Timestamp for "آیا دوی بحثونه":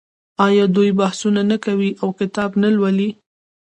0.45-1.41